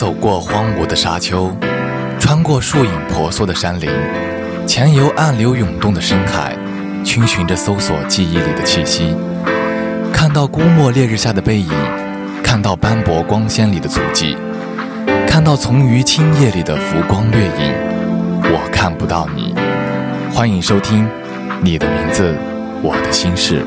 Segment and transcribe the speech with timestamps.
[0.00, 1.52] 走过荒芜的沙丘，
[2.18, 3.90] 穿过树影婆娑的山林，
[4.66, 6.56] 潜游暗流涌动的深海，
[7.04, 9.14] 追寻着搜索记忆里的气息。
[10.10, 11.68] 看到孤漠烈日下的背影，
[12.42, 14.38] 看到斑驳光鲜里的足迹，
[15.28, 17.74] 看到从于青叶里的浮光掠影，
[18.44, 19.54] 我看不到你。
[20.34, 21.04] 欢迎收听
[21.60, 22.34] 《你的名字，
[22.80, 23.62] 我的心事》。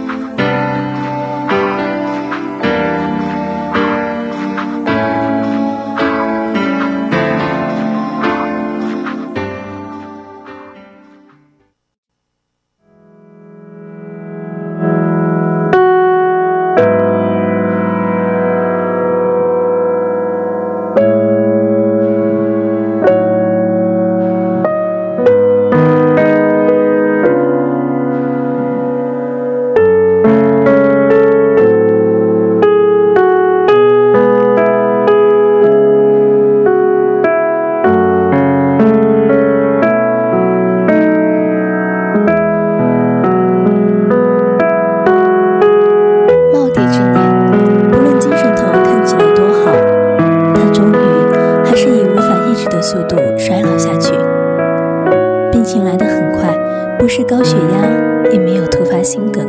[59.04, 59.46] 心梗，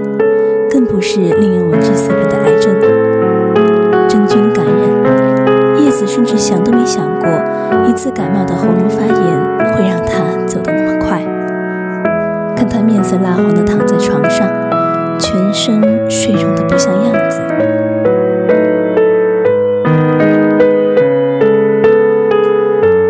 [0.69, 2.75] 更不是令人闻之色变的癌症、
[4.09, 5.81] 真菌感染。
[5.85, 7.29] 叶子甚至想都没想过，
[7.89, 11.23] 一次感冒的喉咙发炎会让他走得那么快。
[12.57, 14.45] 看他面色蜡黄的躺在床上，
[15.21, 15.81] 全身
[16.11, 17.41] 水肿的不像样子。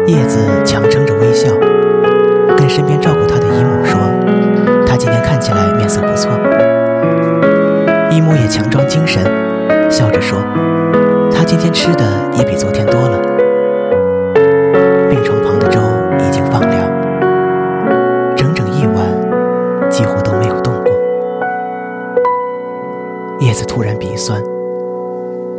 [0.07, 1.49] 叶子强撑着微笑，
[2.55, 3.99] 跟身边照顾他的姨母说
[4.87, 6.31] ：“他今天看起来面色不错。”
[8.49, 9.23] 强装精神，
[9.91, 10.39] 笑着说
[11.33, 12.05] ：“他今天吃的
[12.37, 13.19] 也比昨天多了。
[15.11, 15.81] 病床旁的粥
[16.19, 16.87] 已经放凉，
[18.37, 20.93] 整整一晚几乎都没有动过。”
[23.41, 24.43] 叶子突然鼻酸，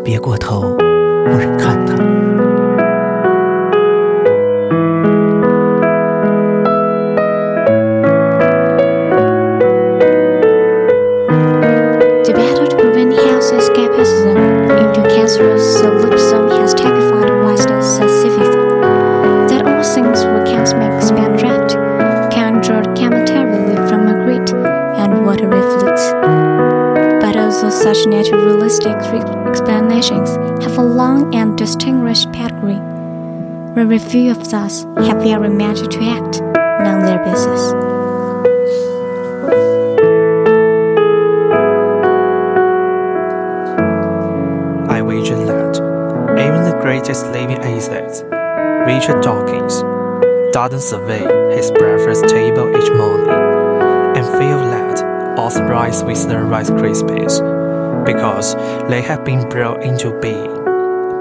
[0.03, 0.84] 别过头。
[28.07, 28.95] naturalistic
[29.47, 30.29] explanations
[30.63, 32.79] have a long and distinguished pedigree,
[33.73, 36.41] very few of us have the much to act
[36.85, 37.73] on their basis.
[44.89, 45.75] I wager that
[46.39, 49.81] even the greatest living atheist, Richard Dawkins,
[50.53, 53.29] doesn't survey his breakfast table each morning
[54.15, 57.54] and feel that all thrice with the Rice Krispies
[58.05, 58.55] because
[58.87, 60.53] they have been brought into being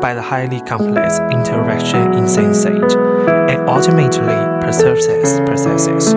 [0.00, 2.94] by the highly complex interaction in sensate
[3.50, 4.10] and ultimately
[4.60, 6.14] processes processes.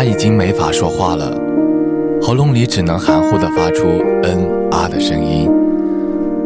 [0.00, 1.30] 他已经没法说话了，
[2.22, 3.84] 喉咙里只能含糊地发出
[4.24, 5.46] “嗯啊”的声音。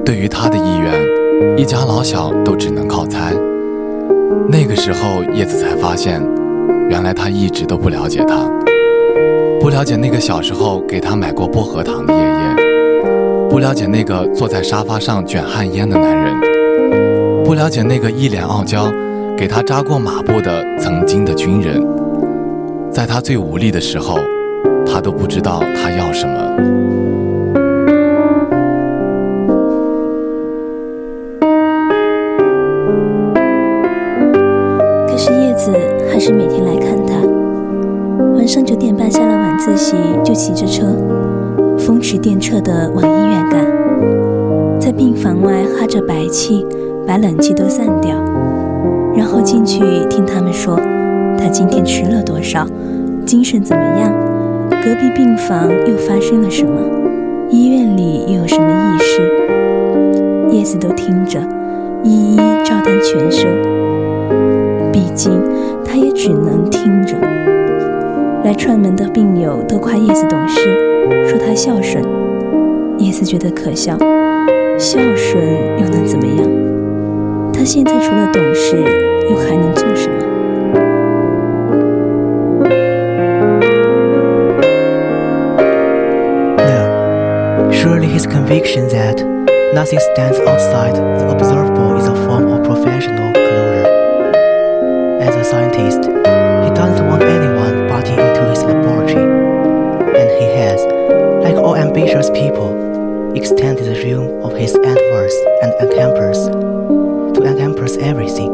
[0.04, 3.32] 对于他的意愿，一家老小都只能靠猜。
[4.48, 6.20] 那个时候，叶子才发现，
[6.90, 8.44] 原来他一直都不了解他，
[9.60, 16.40] 不了解那个小时候给他买过薄荷糖的爷爷，不了解那个坐在沙发上卷旱烟的男人，
[17.44, 18.92] 不了解那个一脸傲娇，
[19.38, 22.03] 给他扎过马步的曾经的军人。
[22.94, 24.16] 在他最无力的时候，
[24.86, 26.56] 他都不知道他要什么。
[35.08, 35.72] 可是叶子
[36.12, 37.14] 还是每天来看他。
[38.36, 40.86] 晚上九点半下了晚自习，就骑着车，
[41.76, 43.66] 风驰电掣的往医院赶。
[44.78, 46.64] 在病房外哈着白气，
[47.08, 48.14] 把冷气都散掉，
[49.16, 50.78] 然后进去听他们说。
[51.44, 52.66] 他今天吃了多少？
[53.26, 54.10] 精神怎么样？
[54.82, 56.80] 隔壁病房又发生了什么？
[57.50, 60.46] 医院里又有什么异事？
[60.50, 61.38] 叶子都听着，
[62.02, 63.46] 一一照单全收。
[64.90, 65.38] 毕竟，
[65.84, 67.14] 他也只能听着。
[68.42, 70.60] 来串门的病友都夸叶子懂事，
[71.28, 72.02] 说他孝顺。
[72.96, 73.98] 叶子觉得可笑，
[74.78, 75.44] 孝顺
[75.78, 77.52] 又能怎么样？
[77.52, 78.78] 他现在除了懂事，
[79.28, 80.33] 又还能做什么？
[88.24, 89.16] his conviction that
[89.74, 93.86] nothing stands outside the observable is a form of professional closure.
[95.20, 99.24] As a scientist, he doesn't want anyone butting into his laboratory,
[100.20, 100.78] and he has,
[101.42, 102.70] like all ambitious people,
[103.34, 106.38] extended the realm of his endeavors and encompass
[107.36, 108.53] to encompass everything.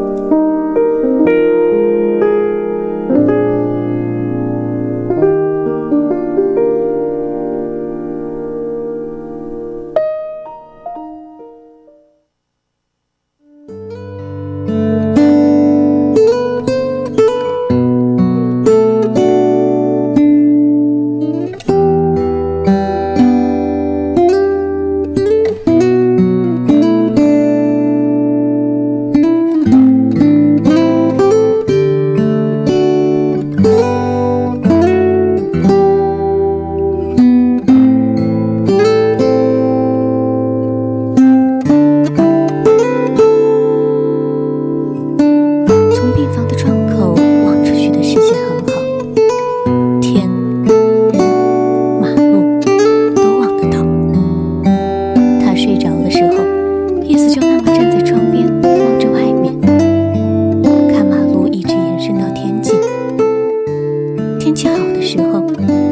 [65.12, 65.42] 时候，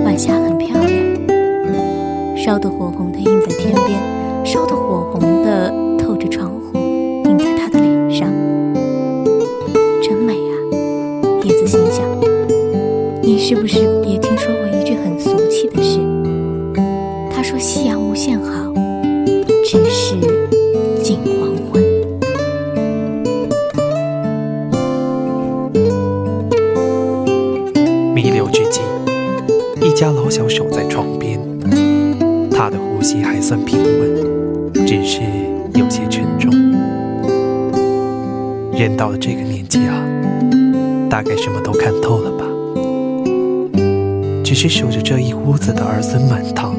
[0.04, 0.92] 晚霞很漂亮，
[2.36, 3.98] 烧得火红的映在天边，
[4.44, 6.78] 烧得火红的透着窗户，
[7.24, 8.30] 映在他的脸上，
[10.00, 10.54] 真美啊！
[11.42, 12.04] 叶子心想，
[13.20, 15.98] 你是不是也听说过一句很俗气的事？
[17.34, 18.72] 他说：“夕阳无限好，
[19.68, 20.14] 只是
[21.02, 21.82] 近黄昏。”
[28.14, 28.80] 弥留之际。
[29.98, 31.40] 家老小守在床边，
[32.52, 35.20] 他的呼吸还算平稳，只是
[35.74, 36.52] 有些沉重。
[38.74, 40.04] 人到了这个年纪啊，
[41.10, 42.44] 大概什么都看透了吧。
[44.44, 46.76] 只是守着这一屋子的儿孙满堂，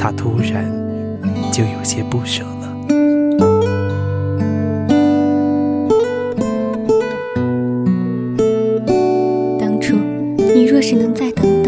[0.00, 0.68] 他突然
[1.52, 2.58] 就有些不舍了。
[9.60, 9.94] 当初
[10.52, 11.61] 你若是能再等。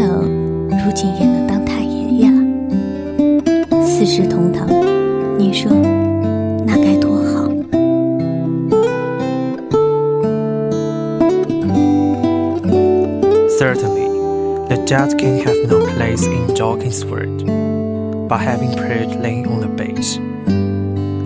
[0.94, 2.36] 等，如今也能当太爷爷了。
[3.84, 4.68] 四世同堂，
[5.38, 5.70] 你说
[6.64, 7.48] 那该多好？
[13.58, 14.08] Certainly.
[14.68, 17.44] The dead can have no place in Dawkins' world,
[18.28, 20.20] but having prayed laying on the base,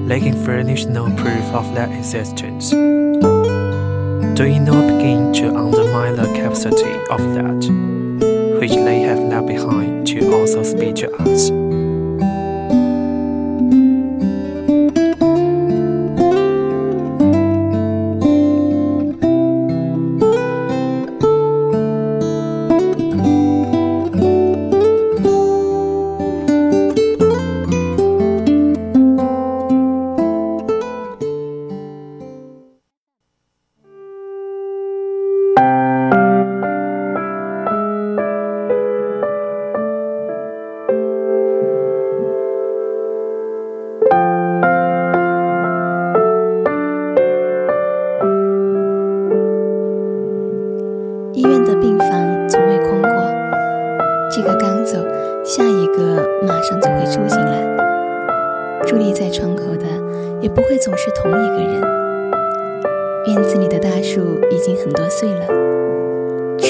[0.09, 2.71] they can furnish no proof of their existence.
[4.35, 7.69] Do you not begin to undermine the capacity of that,
[8.60, 11.50] which they have left behind, to also speak to us.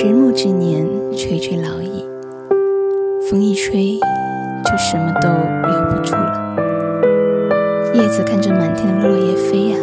[0.02, 2.06] 迟暮之年，垂垂老矣。
[3.30, 4.00] 风一吹，
[4.64, 7.94] 就什么都留不住了。
[7.94, 9.76] 叶子看着满天的落叶飞呀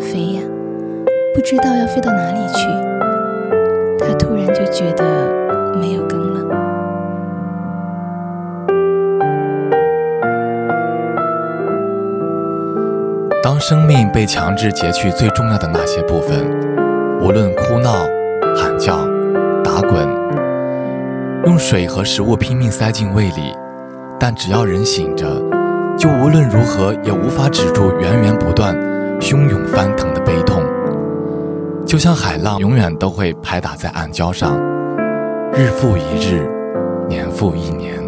[0.00, 0.40] 飞呀，
[1.36, 2.66] 不知道要飞到哪里去。
[4.04, 5.32] 它突然就觉得
[5.76, 6.48] 没有根了。
[13.40, 16.40] 当生命被强制截去最重要的那些部分，
[17.20, 17.92] 无论哭闹、
[18.56, 19.08] 喊叫。
[19.80, 20.02] 打滚，
[21.46, 23.54] 用水和食物拼命塞进胃里，
[24.18, 25.24] 但只要人醒着，
[25.96, 28.74] 就无论如何也无法止住源源不断、
[29.20, 30.64] 汹涌翻腾的悲痛，
[31.86, 34.58] 就像海浪永远都会拍打在暗礁上，
[35.52, 36.44] 日复一日，
[37.08, 38.07] 年复一年。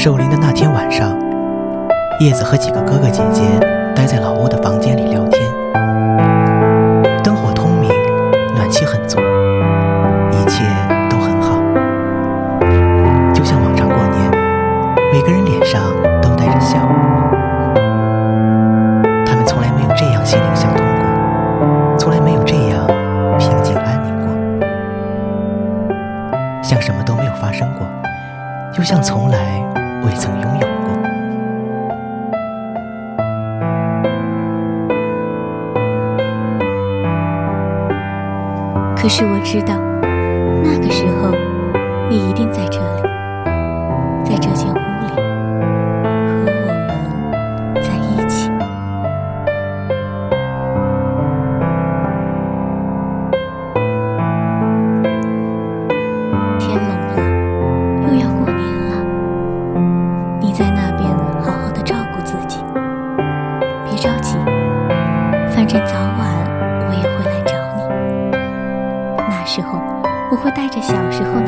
[0.00, 1.18] 守灵的那天晚上，
[2.20, 3.42] 叶子和几个哥哥姐姐
[3.96, 5.42] 待在老屋的房间里聊天，
[7.20, 7.90] 灯火通明，
[8.54, 9.18] 暖气很足，
[10.30, 10.62] 一切
[11.10, 11.56] 都很好，
[13.34, 14.30] 就像往常过年，
[15.12, 15.82] 每个人脸上
[16.22, 16.78] 都带着笑。
[19.26, 22.86] 他们从来没有这样心灵相通过，从来没有这样
[23.36, 25.92] 平静安宁过，
[26.62, 27.84] 像什么都没有发生过，
[28.76, 29.87] 又像从来。
[30.08, 30.68] 未曾拥有过。
[38.96, 39.74] 可是我知道，
[40.64, 41.30] 那个时候
[42.08, 42.87] 你一定在这里。
[70.80, 71.47] 小时候。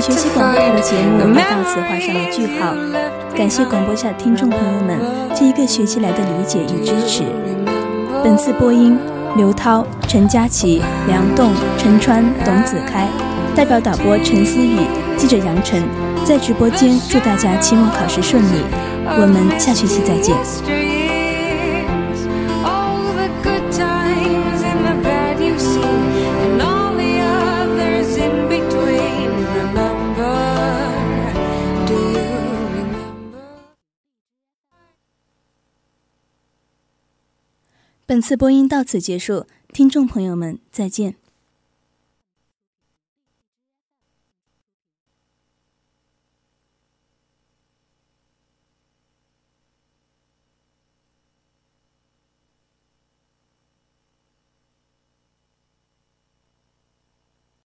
[0.00, 2.74] 着期末的临近，本学期广播台的节目也到此画上了句号。
[3.36, 4.98] 感谢广播下听众朋友们
[5.32, 7.22] 这一个学期来的理解与支持。
[8.24, 8.98] 本次播音：
[9.36, 13.06] 刘涛、陈佳琪、梁栋、陈川、董子开，
[13.54, 14.78] 代表导播陈思雨，
[15.16, 16.09] 记者杨晨。
[16.30, 18.60] 在直播间，祝大家期末考试顺利！
[19.20, 20.36] 我们下学期再见。
[38.06, 41.16] 本次播音到此结束，听众朋友们，再见。